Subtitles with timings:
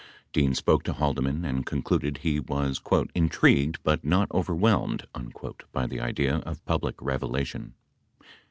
[0.33, 5.05] Dean spoke to Haldeman and concluded he w T as "intrigued but not overwhelmed"
[5.71, 7.75] by the idea of public revelation.